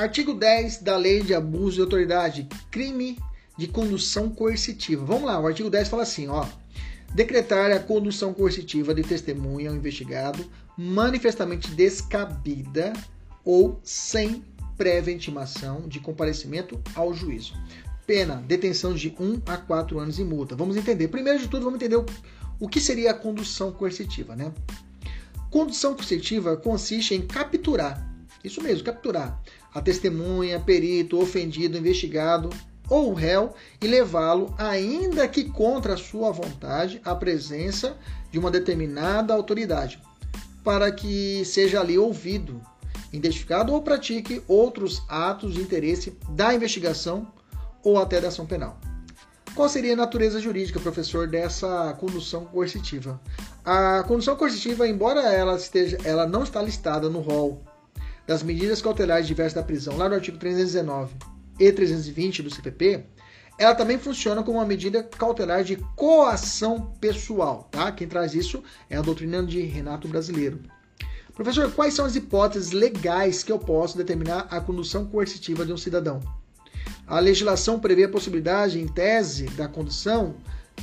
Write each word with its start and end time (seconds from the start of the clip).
Artigo 0.00 0.32
10 0.32 0.78
da 0.78 0.96
Lei 0.96 1.22
de 1.22 1.34
Abuso 1.34 1.76
de 1.76 1.82
Autoridade, 1.82 2.48
crime 2.70 3.18
de 3.58 3.68
condução 3.68 4.30
coercitiva. 4.30 5.04
Vamos 5.04 5.24
lá, 5.24 5.38
o 5.38 5.46
artigo 5.46 5.68
10 5.68 5.88
fala 5.88 6.04
assim, 6.04 6.26
ó: 6.26 6.46
decretar 7.14 7.70
a 7.70 7.78
condução 7.78 8.32
coercitiva 8.32 8.94
de 8.94 9.02
testemunha 9.02 9.68
ou 9.68 9.76
investigado 9.76 10.42
manifestamente 10.74 11.70
descabida 11.72 12.94
ou 13.44 13.78
sem 13.84 14.42
prévia 14.74 15.12
intimação 15.12 15.86
de 15.86 16.00
comparecimento 16.00 16.80
ao 16.94 17.12
juízo. 17.12 17.52
Pena, 18.06 18.36
detenção 18.36 18.94
de 18.94 19.14
1 19.20 19.42
a 19.44 19.58
4 19.58 19.98
anos 19.98 20.18
e 20.18 20.24
multa. 20.24 20.56
Vamos 20.56 20.78
entender. 20.78 21.08
Primeiro 21.08 21.40
de 21.40 21.46
tudo, 21.46 21.64
vamos 21.64 21.76
entender 21.76 21.96
o, 21.96 22.06
o 22.58 22.70
que 22.70 22.80
seria 22.80 23.10
a 23.10 23.14
condução 23.14 23.70
coercitiva, 23.70 24.34
né? 24.34 24.50
Condução 25.50 25.94
coercitiva 25.94 26.56
consiste 26.56 27.14
em 27.14 27.20
capturar, 27.20 28.10
isso 28.42 28.62
mesmo, 28.62 28.82
capturar 28.82 29.38
a 29.74 29.80
testemunha, 29.80 30.60
perito, 30.60 31.20
ofendido, 31.20 31.78
investigado 31.78 32.50
ou 32.88 33.14
réu 33.14 33.54
e 33.80 33.86
levá-lo, 33.86 34.52
ainda 34.58 35.28
que 35.28 35.44
contra 35.44 35.96
sua 35.96 36.32
vontade, 36.32 37.00
à 37.04 37.14
presença 37.14 37.96
de 38.32 38.38
uma 38.38 38.50
determinada 38.50 39.32
autoridade, 39.32 40.00
para 40.64 40.90
que 40.90 41.44
seja 41.44 41.80
ali 41.80 41.96
ouvido, 41.96 42.60
identificado 43.12 43.72
ou 43.72 43.80
pratique 43.80 44.42
outros 44.48 45.02
atos 45.08 45.54
de 45.54 45.60
interesse 45.60 46.16
da 46.30 46.52
investigação 46.52 47.32
ou 47.82 47.98
até 47.98 48.20
da 48.20 48.28
ação 48.28 48.44
penal. 48.44 48.78
Qual 49.54 49.68
seria 49.68 49.94
a 49.94 49.96
natureza 49.96 50.40
jurídica, 50.40 50.78
professor, 50.78 51.26
dessa 51.26 51.92
condução 51.98 52.44
coercitiva? 52.44 53.20
A 53.64 54.04
condução 54.06 54.36
coercitiva, 54.36 54.86
embora 54.86 55.20
ela 55.32 55.56
esteja, 55.56 55.98
ela 56.04 56.26
não 56.26 56.44
está 56.44 56.62
listada 56.62 57.08
no 57.08 57.20
rol 57.20 57.62
das 58.26 58.42
medidas 58.42 58.80
cautelares 58.82 59.26
diversas 59.26 59.54
da 59.54 59.62
prisão, 59.62 59.96
lá 59.96 60.08
no 60.08 60.14
artigo 60.14 60.38
319 60.38 61.14
e 61.58 61.72
320 61.72 62.42
do 62.42 62.50
CPP, 62.50 63.04
ela 63.58 63.74
também 63.74 63.98
funciona 63.98 64.42
como 64.42 64.58
uma 64.58 64.64
medida 64.64 65.02
cautelar 65.02 65.62
de 65.62 65.76
coação 65.94 66.92
pessoal, 67.00 67.68
tá? 67.70 67.92
Quem 67.92 68.08
traz 68.08 68.34
isso 68.34 68.62
é 68.88 68.96
a 68.96 69.02
doutrina 69.02 69.44
de 69.44 69.60
Renato 69.60 70.08
Brasileiro. 70.08 70.60
Professor, 71.34 71.70
quais 71.72 71.94
são 71.94 72.06
as 72.06 72.16
hipóteses 72.16 72.72
legais 72.72 73.42
que 73.42 73.52
eu 73.52 73.58
posso 73.58 73.96
determinar 73.96 74.46
a 74.50 74.60
condução 74.60 75.06
coercitiva 75.06 75.66
de 75.66 75.72
um 75.72 75.76
cidadão? 75.76 76.20
A 77.06 77.18
legislação 77.18 77.78
prevê 77.78 78.04
a 78.04 78.08
possibilidade, 78.08 78.80
em 78.80 78.86
tese, 78.86 79.46
da 79.50 79.68
condução 79.68 80.36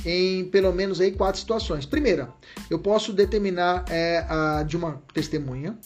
em 0.04 0.44
pelo 0.44 0.72
menos 0.72 1.00
aí 1.00 1.12
quatro 1.12 1.40
situações. 1.40 1.86
Primeira, 1.86 2.28
eu 2.70 2.78
posso 2.78 3.12
determinar 3.12 3.84
é, 3.88 4.24
a, 4.28 4.62
de 4.62 4.76
uma 4.76 5.02
testemunha, 5.12 5.76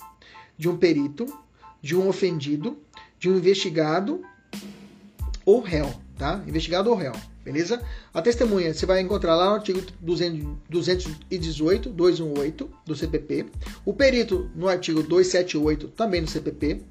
de 0.57 0.69
um 0.69 0.77
perito, 0.77 1.27
de 1.81 1.97
um 1.97 2.09
ofendido, 2.09 2.79
de 3.19 3.29
um 3.31 3.37
investigado 3.37 4.23
ou 5.45 5.61
réu, 5.61 5.93
tá? 6.17 6.43
Investigado 6.47 6.91
ou 6.91 6.97
réu, 6.97 7.13
beleza? 7.45 7.83
A 8.15 8.23
testemunha 8.23 8.73
você 8.73 8.87
vai 8.87 9.01
encontrar 9.01 9.35
lá 9.35 9.47
no 9.51 9.55
artigo 9.57 9.83
218, 10.01 11.89
218 11.91 12.71
do 12.87 12.95
CPP. 12.95 13.47
O 13.85 13.93
perito 13.93 14.51
no 14.55 14.69
artigo 14.69 15.03
278 15.03 15.89
também 15.89 16.21
no 16.21 16.29
CPP. 16.29 16.83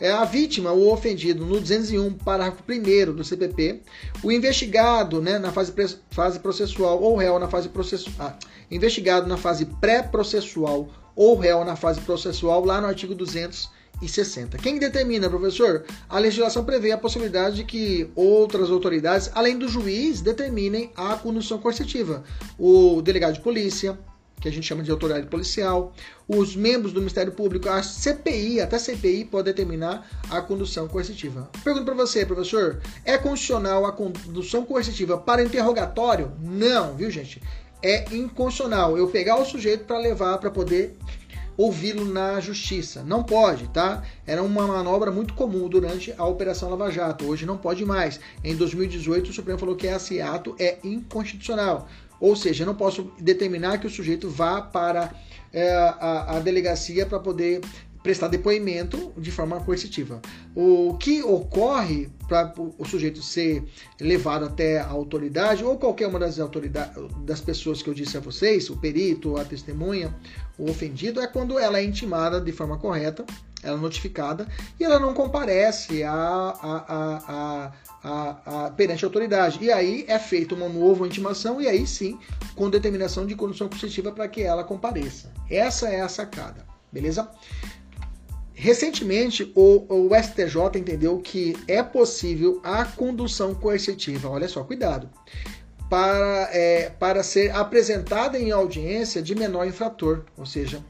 É 0.00 0.10
a 0.10 0.24
vítima 0.24 0.72
ou 0.72 0.92
ofendido 0.92 1.44
no 1.44 1.60
201, 1.60 2.14
parágrafo 2.14 2.62
1 2.66 3.12
do 3.14 3.24
CPP. 3.24 3.82
O 4.22 4.32
investigado, 4.32 5.20
né, 5.20 5.38
na 5.38 5.52
fase, 5.52 5.72
fase 6.10 6.40
processual 6.40 7.02
ou 7.02 7.16
réu 7.16 7.38
na 7.38 7.48
fase 7.48 7.68
processual. 7.68 8.14
Ah, 8.18 8.38
investigado 8.70 9.26
na 9.26 9.36
fase 9.36 9.66
pré-processual 9.66 10.88
ou 11.18 11.36
réu 11.36 11.64
na 11.64 11.74
fase 11.74 12.00
processual 12.02 12.64
lá 12.64 12.80
no 12.80 12.86
artigo 12.86 13.12
200 13.12 13.68
e 14.00 14.08
60. 14.08 14.56
Quem 14.58 14.78
determina, 14.78 15.28
professor? 15.28 15.84
A 16.08 16.16
legislação 16.16 16.64
prevê 16.64 16.92
a 16.92 16.96
possibilidade 16.96 17.56
de 17.56 17.64
que 17.64 18.08
outras 18.14 18.70
autoridades, 18.70 19.28
além 19.34 19.58
do 19.58 19.68
juiz, 19.68 20.20
determinem 20.20 20.92
a 20.94 21.16
condução 21.16 21.58
coercitiva. 21.58 22.22
O 22.56 23.02
delegado 23.02 23.34
de 23.34 23.40
polícia, 23.40 23.98
que 24.40 24.46
a 24.46 24.52
gente 24.52 24.64
chama 24.64 24.84
de 24.84 24.92
autoridade 24.92 25.26
policial, 25.26 25.92
os 26.28 26.54
membros 26.54 26.92
do 26.92 27.00
Ministério 27.00 27.32
Público, 27.32 27.68
a 27.68 27.82
CPI, 27.82 28.60
até 28.60 28.76
a 28.76 28.78
CPI 28.78 29.24
pode 29.24 29.46
determinar 29.46 30.08
a 30.30 30.40
condução 30.40 30.86
coercitiva. 30.86 31.50
Pergunto 31.64 31.84
para 31.84 31.94
você, 31.94 32.24
professor, 32.24 32.80
é 33.04 33.18
constitucional 33.18 33.84
a 33.84 33.90
condução 33.90 34.64
coercitiva 34.64 35.18
para 35.18 35.42
interrogatório? 35.42 36.30
Não, 36.40 36.94
viu, 36.94 37.10
gente? 37.10 37.42
É 37.82 38.04
inconstitucional 38.14 38.98
eu 38.98 39.08
pegar 39.08 39.36
o 39.36 39.44
sujeito 39.44 39.84
para 39.84 39.98
levar 39.98 40.38
para 40.38 40.50
poder 40.50 40.96
ouvi-lo 41.56 42.04
na 42.04 42.38
justiça. 42.40 43.02
Não 43.02 43.24
pode, 43.24 43.68
tá? 43.68 44.04
Era 44.24 44.42
uma 44.42 44.66
manobra 44.66 45.10
muito 45.10 45.34
comum 45.34 45.68
durante 45.68 46.14
a 46.16 46.24
Operação 46.24 46.70
Lava 46.70 46.90
Jato. 46.90 47.26
Hoje 47.26 47.44
não 47.44 47.58
pode 47.58 47.84
mais. 47.84 48.20
Em 48.44 48.54
2018, 48.54 49.30
o 49.30 49.32
Supremo 49.32 49.58
falou 49.58 49.74
que 49.74 49.88
esse 49.88 50.20
ato 50.20 50.54
é 50.58 50.78
inconstitucional. 50.84 51.88
Ou 52.20 52.36
seja, 52.36 52.64
não 52.64 52.74
posso 52.74 53.12
determinar 53.18 53.78
que 53.78 53.86
o 53.86 53.90
sujeito 53.90 54.30
vá 54.30 54.62
para 54.62 55.12
é, 55.52 55.70
a, 55.72 56.36
a 56.36 56.40
delegacia 56.40 57.06
para 57.06 57.18
poder 57.18 57.60
prestar 58.08 58.28
depoimento 58.28 59.12
de 59.18 59.30
forma 59.30 59.60
coercitiva. 59.60 60.22
O 60.56 60.96
que 60.98 61.22
ocorre 61.22 62.08
para 62.26 62.54
o 62.56 62.82
sujeito 62.86 63.20
ser 63.20 63.62
levado 64.00 64.46
até 64.46 64.80
a 64.80 64.86
autoridade 64.86 65.62
ou 65.62 65.76
qualquer 65.76 66.06
uma 66.06 66.18
das 66.18 66.38
autoridades 66.38 66.96
das 67.26 67.42
pessoas 67.42 67.82
que 67.82 67.90
eu 67.90 67.92
disse 67.92 68.16
a 68.16 68.20
vocês, 68.20 68.70
o 68.70 68.78
perito, 68.78 69.36
a 69.36 69.44
testemunha, 69.44 70.16
o 70.56 70.70
ofendido, 70.70 71.20
é 71.20 71.26
quando 71.26 71.58
ela 71.58 71.78
é 71.78 71.84
intimada 71.84 72.40
de 72.40 72.50
forma 72.50 72.78
correta, 72.78 73.26
ela 73.62 73.76
é 73.76 73.80
notificada 73.80 74.48
e 74.80 74.84
ela 74.84 74.98
não 74.98 75.12
comparece 75.12 76.02
a, 76.02 76.14
a, 76.14 77.72
a, 78.02 78.66
a, 78.66 78.70
perante 78.70 79.04
a 79.04 79.08
autoridade. 79.08 79.58
E 79.62 79.70
aí 79.70 80.06
é 80.08 80.18
feita 80.18 80.54
uma 80.54 80.66
nova 80.66 81.06
intimação 81.06 81.60
e 81.60 81.68
aí 81.68 81.86
sim, 81.86 82.18
com 82.56 82.70
determinação 82.70 83.26
de 83.26 83.34
condição 83.34 83.68
coercitiva 83.68 84.10
para 84.12 84.26
que 84.28 84.40
ela 84.40 84.64
compareça. 84.64 85.30
Essa 85.50 85.90
é 85.90 86.00
a 86.00 86.08
sacada, 86.08 86.64
beleza? 86.90 87.30
Recentemente, 88.60 89.52
o, 89.54 89.86
o, 89.88 90.10
STJ 90.20 90.80
entendeu 90.80 91.20
que 91.20 91.56
é 91.68 91.80
possível 91.80 92.60
a 92.64 92.84
condução 92.84 93.54
coercitiva, 93.54 94.28
olha 94.28 94.48
só, 94.48 94.64
cuidado, 94.64 95.08
para, 95.88 96.50
é, 96.52 96.90
para 96.90 97.22
ser 97.22 97.54
apresentada 97.54 98.36
em 98.36 98.50
audiência 98.50 99.22
de 99.22 99.32
menor 99.36 99.64
infrator, 99.64 100.24
ou 100.36 100.44
seja, 100.44 100.84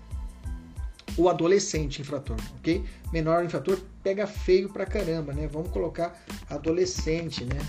o 1.14 1.28
adolescente 1.28 2.00
infrator, 2.00 2.38
ok? 2.58 2.82
Menor 3.12 3.44
infrator 3.44 3.78
pega 4.02 4.26
feio 4.26 4.70
pra 4.70 4.86
caramba, 4.86 5.34
né? 5.34 5.46
Vamos 5.46 5.70
colocar 5.70 6.18
adolescente, 6.48 7.44
né? 7.44 7.60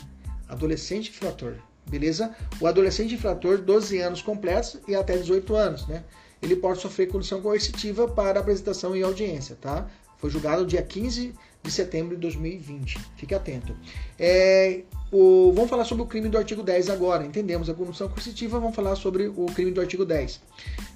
Adolescente 0.47 1.09
infrator, 1.09 1.55
beleza? 1.89 2.33
O 2.61 2.67
adolescente 2.67 3.15
infrator, 3.15 3.57
12 3.57 3.99
anos 3.99 4.21
completos 4.21 4.79
e 4.87 4.95
até 4.95 5.17
18 5.17 5.53
anos, 5.57 5.85
né? 5.87 6.05
Ele 6.41 6.55
pode 6.55 6.79
sofrer 6.79 7.07
condição 7.07 7.41
coercitiva 7.41 8.07
para 8.07 8.39
apresentação 8.39 8.95
em 8.95 9.03
audiência, 9.03 9.57
tá? 9.59 9.87
Foi 10.17 10.29
julgado 10.29 10.65
dia 10.65 10.81
15 10.81 11.33
de 11.61 11.71
setembro 11.71 12.15
de 12.15 12.21
2020. 12.21 12.99
Fique 13.17 13.35
atento. 13.35 13.75
É, 14.17 14.81
o, 15.11 15.51
vamos 15.53 15.69
falar 15.69 15.85
sobre 15.85 16.03
o 16.03 16.05
crime 16.05 16.29
do 16.29 16.37
artigo 16.37 16.63
10 16.63 16.89
agora. 16.89 17.25
Entendemos 17.25 17.69
a 17.69 17.73
condição 17.73 18.07
coercitiva, 18.07 18.59
vamos 18.59 18.75
falar 18.75 18.95
sobre 18.95 19.27
o 19.27 19.45
crime 19.47 19.71
do 19.71 19.81
artigo 19.81 20.05
10. 20.05 20.41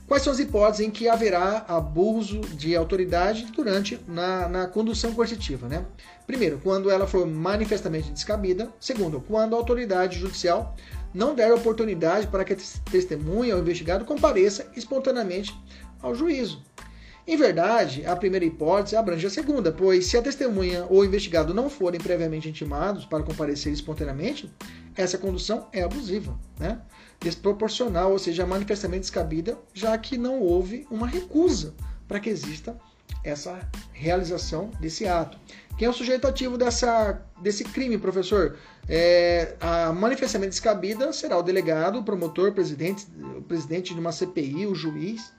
Quais 0.07 0.23
são 0.23 0.31
as 0.31 0.39
hipóteses 0.39 0.85
em 0.85 0.91
que 0.91 1.07
haverá 1.07 1.65
abuso 1.67 2.41
de 2.41 2.75
autoridade 2.75 3.45
durante 3.55 3.99
na, 4.07 4.47
na 4.47 4.67
condução 4.67 5.13
coercitiva, 5.13 5.67
né? 5.67 5.85
Primeiro, 6.27 6.59
quando 6.61 6.89
ela 6.89 7.07
for 7.07 7.25
manifestamente 7.25 8.11
descabida. 8.11 8.69
Segundo, 8.79 9.21
quando 9.21 9.55
a 9.55 9.57
autoridade 9.57 10.19
judicial 10.19 10.75
não 11.13 11.35
der 11.35 11.53
oportunidade 11.53 12.27
para 12.27 12.43
que 12.43 12.53
a 12.53 12.57
testemunha 12.89 13.55
ou 13.55 13.61
investigado 13.61 14.05
compareça 14.05 14.69
espontaneamente 14.75 15.53
ao 16.01 16.15
juízo. 16.15 16.63
Em 17.25 17.37
verdade, 17.37 18.05
a 18.05 18.15
primeira 18.17 18.43
hipótese 18.43 18.97
abrange 18.97 19.25
a 19.25 19.29
segunda, 19.29 19.71
pois 19.71 20.07
se 20.07 20.17
a 20.17 20.21
testemunha 20.21 20.85
ou 20.89 20.99
o 20.99 21.05
investigado 21.05 21.53
não 21.53 21.69
forem 21.69 21.99
previamente 21.99 22.49
intimados 22.49 23.05
para 23.05 23.23
comparecer 23.23 23.71
espontaneamente, 23.71 24.53
essa 24.95 25.17
condução 25.17 25.67
é 25.71 25.83
abusiva, 25.83 26.37
né? 26.59 26.81
desproporcional, 27.21 28.11
ou 28.11 28.19
seja, 28.19 28.45
manifestamente 28.45 29.01
descabida, 29.01 29.57
já 29.73 29.97
que 29.97 30.17
não 30.17 30.41
houve 30.41 30.85
uma 30.91 31.07
recusa 31.07 31.73
para 32.09 32.19
que 32.19 32.29
exista 32.29 32.77
essa 33.23 33.59
realização 33.91 34.71
desse 34.79 35.07
ato. 35.07 35.37
Quem 35.77 35.87
é 35.87 35.89
o 35.89 35.93
sujeito 35.93 36.27
ativo 36.27 36.57
dessa, 36.57 37.21
desse 37.41 37.63
crime, 37.63 37.97
professor? 37.97 38.57
É, 38.87 39.55
a 39.59 39.91
manifestamente 39.91 40.51
descabida 40.51 41.11
será 41.11 41.37
o 41.37 41.43
delegado, 41.43 41.99
o 41.99 42.03
promotor, 42.03 42.49
o 42.49 42.53
presidente, 42.53 43.07
o 43.37 43.41
presidente 43.41 43.93
de 43.93 43.99
uma 43.99 44.11
CPI, 44.11 44.67
o 44.67 44.75
juiz. 44.75 45.33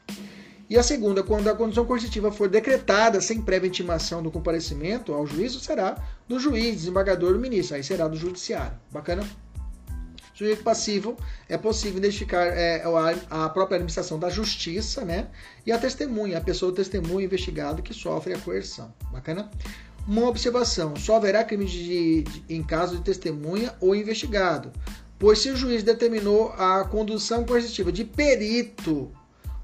E 0.68 0.78
a 0.78 0.82
segunda, 0.82 1.22
quando 1.22 1.48
a 1.48 1.54
condição 1.54 1.84
coercitiva 1.84 2.32
for 2.32 2.48
decretada 2.48 3.20
sem 3.20 3.40
prévia 3.40 3.68
intimação 3.68 4.22
do 4.22 4.30
comparecimento 4.30 5.12
ao 5.12 5.26
juízo, 5.26 5.60
será 5.60 5.96
do 6.26 6.40
juiz, 6.40 6.76
desembargador, 6.76 7.34
do 7.34 7.38
ministro. 7.38 7.76
Aí 7.76 7.84
será 7.84 8.08
do 8.08 8.16
judiciário. 8.16 8.76
Bacana? 8.90 9.24
Sujeito 10.34 10.64
passivo 10.64 11.16
é 11.48 11.56
possível 11.56 11.98
identificar 11.98 12.46
é, 12.46 12.82
a 13.30 13.48
própria 13.48 13.76
administração 13.76 14.18
da 14.18 14.28
justiça, 14.28 15.04
né? 15.04 15.28
E 15.64 15.70
a 15.70 15.78
testemunha, 15.78 16.38
a 16.38 16.40
pessoa 16.40 16.74
testemunha 16.74 17.24
investigado 17.24 17.82
que 17.82 17.94
sofre 17.94 18.34
a 18.34 18.38
coerção. 18.38 18.92
Bacana? 19.12 19.48
Uma 20.08 20.28
observação: 20.28 20.96
só 20.96 21.16
haverá 21.16 21.44
crime 21.44 21.66
de, 21.66 22.22
de, 22.22 22.44
em 22.48 22.64
caso 22.64 22.96
de 22.96 23.02
testemunha 23.02 23.74
ou 23.80 23.94
investigado, 23.94 24.72
pois 25.20 25.38
se 25.38 25.50
o 25.50 25.56
juiz 25.56 25.84
determinou 25.84 26.52
a 26.58 26.84
condução 26.84 27.44
coercitiva 27.44 27.92
de 27.92 28.04
perito 28.04 29.12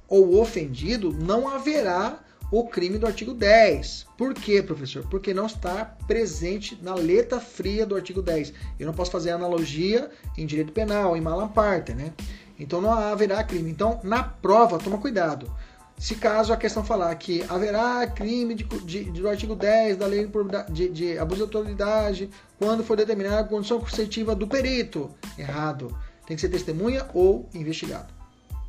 ou 0.07 0.41
ofendido, 0.41 1.13
não 1.13 1.49
haverá 1.49 2.21
o 2.51 2.65
crime 2.65 2.99
do 2.99 3.07
artigo 3.07 3.33
10. 3.33 4.07
Por 4.17 4.35
quê, 4.35 4.63
professor? 4.63 5.07
Porque 5.09 5.33
não 5.33 5.47
está 5.47 5.85
presente 6.07 6.79
na 6.83 6.95
letra 6.95 7.39
fria 7.41 7.87
do 7.87 7.95
artigo 7.95 8.21
10. 8.21 8.53
Eu 8.79 8.87
não 8.87 8.95
posso 8.95 9.11
fazer 9.11 9.31
analogia 9.31 10.11
em 10.37 10.47
direito 10.47 10.73
penal, 10.73 11.17
em 11.17 11.21
mala 11.21 11.49
parte, 11.49 11.93
né? 11.95 12.13
Então 12.59 12.81
não 12.81 12.93
haverá 12.93 13.43
crime. 13.45 13.71
Então, 13.71 14.01
na 14.03 14.23
prova, 14.23 14.79
toma 14.79 14.99
cuidado. 14.99 15.51
Se 15.99 16.15
caso 16.15 16.53
a 16.53 16.57
questão 16.57 16.83
falar 16.83 17.15
que 17.17 17.45
haverá 17.49 18.07
crime 18.07 18.55
de, 18.55 18.65
de, 18.65 19.05
de, 19.05 19.21
do 19.21 19.29
artigo 19.29 19.55
10 19.55 19.99
da 19.99 20.07
lei 20.07 20.29
de, 20.71 20.89
de 20.89 21.19
abuso 21.19 21.37
de 21.37 21.43
autoridade 21.43 22.31
quando 22.59 22.83
for 22.83 22.97
determinada 22.97 23.41
a 23.41 23.45
condição 23.45 23.79
coercitiva 23.79 24.35
do 24.35 24.47
perito. 24.47 25.11
Errado. 25.39 25.97
Tem 26.27 26.37
que 26.37 26.41
ser 26.41 26.49
testemunha 26.49 27.07
ou 27.13 27.49
investigado. 27.55 28.13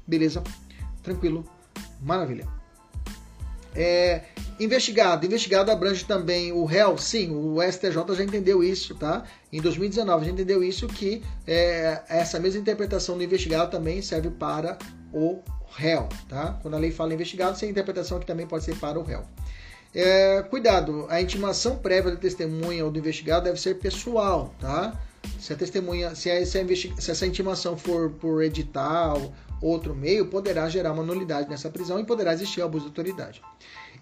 Beleza? 0.06 0.44
Tranquilo. 1.02 1.46
Maravilha. 2.02 2.61
É, 3.76 4.22
investigado. 4.60 5.26
Investigado 5.26 5.72
abrange 5.72 6.06
também 6.06 6.52
o 6.52 6.66
réu. 6.66 6.98
Sim, 6.98 7.36
o 7.36 7.62
STJ 7.62 8.16
já 8.16 8.24
entendeu 8.24 8.64
isso, 8.64 8.96
tá? 8.96 9.24
Em 9.52 9.62
2019 9.62 10.26
já 10.26 10.32
entendeu 10.32 10.64
isso 10.64 10.88
que 10.88 11.24
é, 11.48 12.02
essa 12.10 12.40
mesma 12.40 12.60
interpretação 12.60 13.18
do 13.18 13.24
investigado 13.24 13.72
também 13.72 14.02
serve 14.02 14.30
para 14.30 14.78
o 15.14 15.40
réu, 15.70 16.08
tá? 16.28 16.60
Quando 16.62 16.76
a 16.76 16.78
lei 16.78 16.92
fala 16.92 17.14
investigado, 17.14 17.54
essa 17.54 17.66
interpretação 17.66 18.18
aqui 18.18 18.26
também 18.26 18.46
pode 18.46 18.64
ser 18.64 18.76
para 18.76 19.00
o 19.00 19.04
réu. 19.04 19.24
É, 19.94 20.42
cuidado, 20.44 21.06
a 21.10 21.22
intimação 21.22 21.78
prévia 21.78 22.12
da 22.12 22.18
testemunha 22.18 22.86
ou 22.86 22.92
do 22.92 23.00
investigado 23.00 23.46
deve 23.46 23.60
ser 23.60 23.76
pessoal, 23.76 24.54
tá? 24.60 24.98
Se 25.40 25.54
a 25.54 25.56
testemunha, 25.56 26.16
se, 26.16 26.32
a, 26.32 26.46
se, 26.46 26.60
a 26.60 26.66
se 26.68 27.12
essa 27.12 27.26
intimação 27.26 27.78
for 27.78 28.12
por 28.12 28.42
edital 28.42 29.34
outro 29.62 29.96
meio, 29.96 30.26
poderá 30.26 30.68
gerar 30.68 30.92
uma 30.92 31.04
nulidade 31.04 31.50
nessa 31.50 31.70
prisão 31.70 32.00
e 32.00 32.04
poderá 32.04 32.34
existir 32.34 32.62
abuso 32.62 32.86
de 32.86 32.90
autoridade. 32.90 33.42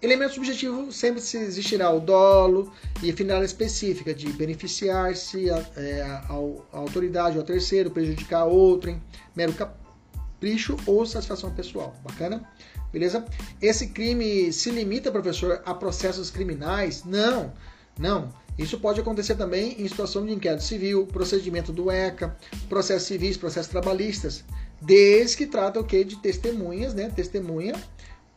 Elemento 0.01 0.35
subjetivo 0.35 0.91
sempre 0.93 1.19
existirá 1.19 1.91
o 1.91 1.99
dolo 1.99 2.71
e 3.03 3.11
a 3.11 3.13
finalidade 3.13 3.51
específica 3.51 4.13
de 4.13 4.31
beneficiar-se 4.31 5.49
a, 5.49 5.65
é, 5.75 6.01
a, 6.01 6.25
a, 6.29 6.77
autoridade 6.77 7.37
ou 7.37 7.43
terceiro, 7.43 7.91
prejudicar 7.91 8.45
outrem, 8.45 9.01
mero 9.35 9.51
capricho 9.53 10.77
ou 10.85 11.05
satisfação 11.05 11.51
pessoal. 11.51 11.93
Bacana? 12.01 12.47
Beleza? 12.93 13.25
Esse 13.61 13.87
crime 13.87 14.53
se 14.53 14.71
limita, 14.71 15.11
professor, 15.11 15.61
a 15.65 15.73
processos 15.73 16.31
criminais? 16.31 17.03
Não, 17.03 17.51
não. 17.99 18.33
Isso 18.57 18.79
pode 18.79 18.99
acontecer 18.99 19.35
também 19.35 19.81
em 19.81 19.87
situação 19.87 20.25
de 20.25 20.33
inquérito 20.33 20.63
civil, 20.63 21.07
procedimento 21.07 21.71
do 21.71 21.91
ECA, 21.91 22.35
processos 22.67 23.07
civis, 23.07 23.37
processos 23.37 23.71
trabalhistas, 23.71 24.43
desde 24.81 25.37
que 25.37 25.45
trata 25.45 25.79
o 25.79 25.83
que 25.83 26.03
de 26.03 26.17
testemunhas, 26.17 26.93
né? 26.93 27.11
Testemunha 27.15 27.75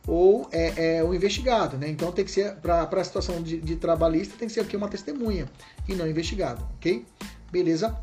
ou 0.05 0.47
é, 0.51 0.97
é, 0.97 1.03
o 1.03 1.13
investigado, 1.13 1.77
né? 1.77 1.87
Então 1.89 2.11
tem 2.11 2.25
que 2.25 2.31
ser 2.31 2.55
para 2.55 2.83
a 2.83 3.03
situação 3.03 3.41
de, 3.41 3.59
de, 3.59 3.75
trabalhista 3.75 4.35
tem 4.37 4.47
que 4.47 4.53
ser 4.53 4.59
aqui 4.59 4.75
uma 4.75 4.89
testemunha 4.89 5.49
e 5.87 5.95
não 5.95 6.07
investigado, 6.07 6.65
ok? 6.75 7.05
Beleza? 7.51 7.97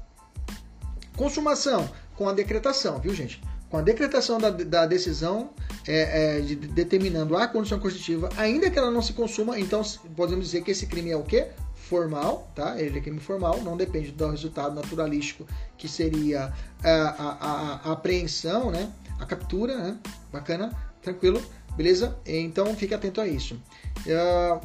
Consumação 1.16 1.88
com 2.16 2.28
a 2.28 2.32
decretação, 2.32 2.98
viu 2.98 3.14
gente? 3.14 3.42
Com 3.68 3.76
a 3.76 3.82
decretação 3.82 4.38
da, 4.38 4.50
da 4.50 4.86
decisão 4.86 5.50
é, 5.86 6.38
é, 6.38 6.40
de, 6.40 6.56
determinando 6.56 7.36
a 7.36 7.46
condição 7.46 7.78
constitutiva, 7.78 8.30
ainda 8.36 8.70
que 8.70 8.78
ela 8.78 8.90
não 8.90 9.02
se 9.02 9.12
consuma, 9.12 9.60
então 9.60 9.82
podemos 10.16 10.46
dizer 10.46 10.62
que 10.62 10.70
esse 10.70 10.86
crime 10.86 11.10
é 11.10 11.16
o 11.16 11.22
quê? 11.22 11.48
Formal, 11.90 12.48
tá? 12.54 12.80
Ele 12.80 12.98
é 12.98 13.02
crime 13.02 13.18
formal, 13.18 13.60
não 13.62 13.76
depende 13.76 14.12
do 14.12 14.30
resultado 14.30 14.72
naturalístico, 14.76 15.44
que 15.76 15.88
seria 15.88 16.52
a, 16.84 16.88
a, 16.88 17.36
a, 17.40 17.80
a 17.84 17.92
apreensão, 17.92 18.70
né? 18.70 18.88
A 19.18 19.26
captura, 19.26 19.76
né? 19.76 19.98
Bacana, 20.32 20.70
tranquilo, 21.02 21.42
beleza? 21.76 22.16
Então 22.24 22.72
fique 22.76 22.94
atento 22.94 23.20
a 23.20 23.26
isso. 23.26 23.60
Uh, 24.06 24.64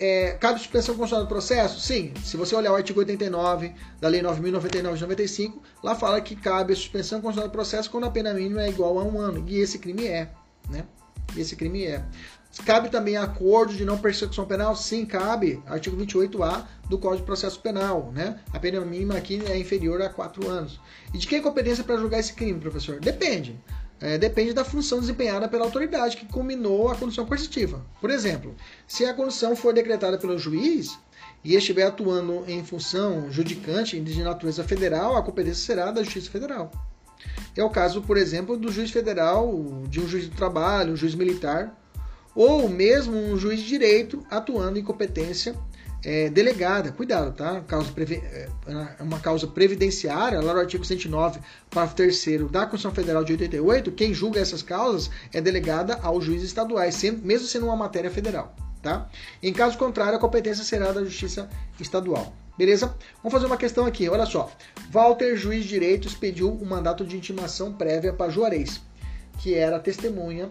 é, 0.00 0.32
cabe 0.32 0.58
suspensão 0.58 0.96
constitucional 0.96 1.24
do 1.24 1.28
processo? 1.28 1.80
Sim. 1.80 2.12
Se 2.24 2.36
você 2.36 2.54
olhar 2.54 2.72
o 2.72 2.76
artigo 2.76 2.98
89 2.98 3.72
da 4.00 4.08
Lei 4.08 4.20
9.099 4.20 4.94
de 4.94 5.02
95, 5.02 5.62
lá 5.84 5.94
fala 5.94 6.20
que 6.20 6.34
cabe 6.34 6.72
a 6.72 6.76
suspensão 6.76 7.20
constitucional 7.20 7.48
do 7.48 7.52
processo 7.52 7.90
quando 7.90 8.04
a 8.04 8.10
pena 8.10 8.34
mínima 8.34 8.62
é 8.62 8.68
igual 8.68 8.98
a 8.98 9.04
um 9.04 9.20
ano. 9.20 9.44
E 9.46 9.58
esse 9.58 9.78
crime 9.78 10.06
é, 10.06 10.30
né? 10.68 10.84
Esse 11.36 11.56
crime 11.56 11.84
é. 11.84 12.04
Cabe 12.64 12.88
também 12.88 13.16
acordo 13.16 13.74
de 13.74 13.84
não 13.84 13.98
persecução 13.98 14.46
penal? 14.46 14.74
Sim, 14.74 15.04
cabe. 15.04 15.62
Artigo 15.66 15.96
28A 15.96 16.64
do 16.88 16.98
Código 16.98 17.18
de 17.18 17.26
Processo 17.26 17.60
Penal, 17.60 18.10
né? 18.14 18.40
A 18.52 18.58
pena 18.58 18.80
mínima 18.80 19.16
aqui 19.16 19.42
é 19.46 19.58
inferior 19.58 20.00
a 20.02 20.08
4 20.08 20.48
anos. 20.48 20.80
E 21.12 21.18
de 21.18 21.26
quem 21.26 21.38
é 21.38 21.42
competência 21.42 21.84
para 21.84 21.98
julgar 21.98 22.18
esse 22.18 22.32
crime, 22.32 22.58
professor? 22.58 22.98
Depende. 23.00 23.60
É, 24.00 24.16
depende 24.16 24.52
da 24.52 24.64
função 24.64 25.00
desempenhada 25.00 25.48
pela 25.48 25.64
autoridade 25.64 26.16
que 26.16 26.26
culminou 26.26 26.88
a 26.88 26.94
condição 26.94 27.26
coercitiva. 27.26 27.84
Por 28.00 28.10
exemplo, 28.10 28.54
se 28.86 29.04
a 29.04 29.12
condição 29.12 29.56
for 29.56 29.74
decretada 29.74 30.16
pelo 30.16 30.38
juiz 30.38 30.98
e 31.44 31.54
estiver 31.54 31.84
atuando 31.84 32.44
em 32.46 32.64
função 32.64 33.30
judicante 33.30 33.98
de 34.00 34.22
natureza 34.22 34.62
federal, 34.62 35.16
a 35.16 35.22
competência 35.22 35.64
será 35.66 35.90
da 35.90 36.02
Justiça 36.02 36.30
Federal. 36.30 36.70
É 37.56 37.62
o 37.62 37.70
caso, 37.70 38.02
por 38.02 38.16
exemplo, 38.16 38.56
do 38.56 38.70
juiz 38.70 38.90
federal, 38.90 39.52
de 39.88 40.00
um 40.00 40.08
juiz 40.08 40.28
do 40.28 40.36
trabalho, 40.36 40.92
um 40.92 40.96
juiz 40.96 41.14
militar, 41.14 41.76
ou 42.34 42.68
mesmo 42.68 43.16
um 43.16 43.36
juiz 43.36 43.60
de 43.60 43.66
direito 43.66 44.24
atuando 44.30 44.78
em 44.78 44.84
competência 44.84 45.56
é, 46.04 46.28
delegada. 46.30 46.92
Cuidado, 46.92 47.34
tá? 47.34 47.60
Causa 47.62 47.92
é, 47.98 48.48
uma 49.00 49.18
causa 49.18 49.46
previdenciária, 49.46 50.40
lá 50.40 50.54
no 50.54 50.60
artigo 50.60 50.84
109, 50.84 51.40
parágrafo 51.70 51.96
3 51.96 52.50
da 52.50 52.60
Constituição 52.60 52.92
Federal 52.92 53.24
de 53.24 53.32
88, 53.32 53.92
quem 53.92 54.14
julga 54.14 54.40
essas 54.40 54.62
causas 54.62 55.10
é 55.32 55.40
delegada 55.40 55.98
aos 56.02 56.24
juízes 56.24 56.48
estaduais, 56.48 56.94
sendo, 56.94 57.24
mesmo 57.24 57.46
sendo 57.46 57.66
uma 57.66 57.76
matéria 57.76 58.10
federal. 58.10 58.54
Tá? 58.82 59.08
Em 59.42 59.52
caso 59.52 59.76
contrário, 59.76 60.16
a 60.16 60.20
competência 60.20 60.62
será 60.62 60.92
da 60.92 61.02
Justiça 61.02 61.48
Estadual. 61.80 62.32
Beleza? 62.58 62.94
Vamos 63.22 63.32
fazer 63.32 63.46
uma 63.46 63.56
questão 63.56 63.86
aqui. 63.86 64.08
Olha 64.08 64.26
só. 64.26 64.50
Walter, 64.90 65.36
juiz 65.36 65.62
de 65.62 65.68
direitos, 65.68 66.14
pediu 66.14 66.50
um 66.50 66.64
mandato 66.64 67.04
de 67.04 67.16
intimação 67.16 67.72
prévia 67.72 68.12
para 68.12 68.30
Juarez, 68.30 68.80
que 69.38 69.54
era 69.54 69.78
testemunha 69.78 70.50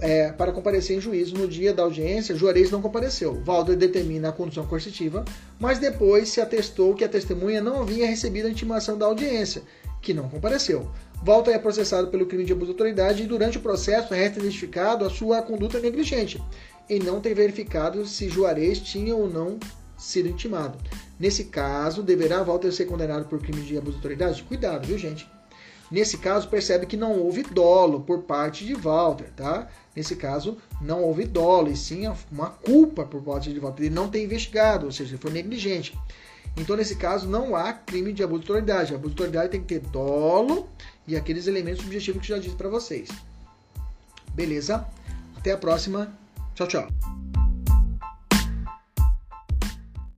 é, 0.00 0.30
para 0.30 0.52
comparecer 0.52 0.96
em 0.96 1.00
juízo 1.00 1.34
no 1.34 1.48
dia 1.48 1.74
da 1.74 1.82
audiência, 1.82 2.36
Juarez 2.36 2.70
não 2.70 2.80
compareceu. 2.80 3.42
Valder 3.42 3.76
determina 3.76 4.28
a 4.28 4.32
condição 4.32 4.64
coercitiva, 4.64 5.24
mas 5.58 5.80
depois 5.80 6.28
se 6.28 6.40
atestou 6.40 6.94
que 6.94 7.02
a 7.02 7.08
testemunha 7.08 7.60
não 7.60 7.82
havia 7.82 8.06
recebido 8.06 8.46
a 8.46 8.50
intimação 8.50 8.96
da 8.96 9.06
audiência, 9.06 9.62
que 10.00 10.14
não 10.14 10.28
compareceu. 10.28 10.88
Walter 11.24 11.50
é 11.50 11.58
processado 11.58 12.08
pelo 12.08 12.26
crime 12.26 12.44
de 12.44 12.52
abuso 12.52 12.66
de 12.66 12.72
autoridade 12.72 13.24
e 13.24 13.26
durante 13.26 13.58
o 13.58 13.60
processo 13.60 14.14
resta 14.14 14.38
identificado 14.38 15.04
a 15.04 15.10
sua 15.10 15.42
conduta 15.42 15.80
negligente 15.80 16.40
e 16.88 16.98
não 16.98 17.20
tem 17.20 17.34
verificado 17.34 18.06
se 18.06 18.28
Juarez 18.28 18.78
tinha 18.78 19.16
ou 19.16 19.28
não 19.28 19.58
sido 19.96 20.28
intimado. 20.28 20.78
Nesse 21.18 21.44
caso, 21.44 22.02
deverá 22.02 22.42
Walter 22.42 22.72
ser 22.72 22.86
condenado 22.86 23.26
por 23.26 23.40
crime 23.40 23.62
de 23.62 23.76
abuso 23.76 23.92
de 23.92 23.98
autoridade? 23.98 24.42
Cuidado, 24.42 24.86
viu, 24.86 24.98
gente? 24.98 25.28
Nesse 25.90 26.18
caso, 26.18 26.48
percebe 26.48 26.86
que 26.86 26.96
não 26.96 27.18
houve 27.20 27.42
dolo 27.42 28.00
por 28.00 28.22
parte 28.22 28.64
de 28.64 28.74
Walter, 28.74 29.30
tá? 29.36 29.68
Nesse 29.94 30.16
caso, 30.16 30.58
não 30.80 31.02
houve 31.02 31.24
dolo, 31.24 31.70
e 31.70 31.76
sim 31.76 32.04
uma 32.32 32.50
culpa 32.50 33.04
por 33.04 33.22
parte 33.22 33.52
de 33.52 33.60
Walter. 33.60 33.84
Ele 33.84 33.94
não 33.94 34.08
tem 34.08 34.24
investigado, 34.24 34.86
ou 34.86 34.92
seja, 34.92 35.12
ele 35.12 35.22
foi 35.22 35.30
negligente. 35.30 35.96
Então, 36.56 36.76
nesse 36.76 36.96
caso, 36.96 37.28
não 37.28 37.54
há 37.54 37.72
crime 37.72 38.12
de 38.12 38.22
abuso 38.22 38.44
de 38.44 38.50
autoridade. 38.50 38.94
Abuso 38.94 39.14
de 39.14 39.22
autoridade 39.22 39.50
tem 39.50 39.60
que 39.60 39.66
ter 39.66 39.80
dolo 39.90 40.68
e 41.06 41.16
aqueles 41.16 41.46
elementos 41.46 41.82
subjetivos 41.82 42.22
que 42.22 42.28
já 42.28 42.38
disse 42.38 42.56
para 42.56 42.68
vocês. 42.68 43.08
Beleza? 44.32 44.86
Até 45.36 45.52
a 45.52 45.58
próxima. 45.58 46.12
Tchau, 46.54 46.66
tchau. 46.66 47.23